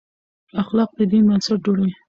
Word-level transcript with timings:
اخلاق 0.61 0.89
د 0.97 0.99
دین 1.11 1.23
بنسټ 1.29 1.59
جوړوي. 1.65 1.91